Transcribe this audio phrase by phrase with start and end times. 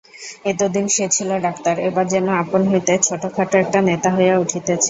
[0.45, 4.73] এতদিন সে ছিল ডাক্তার, এবার যেন আপন হইতে ছোটখাটো একটি নেতা হইয়া উঠিতেছে।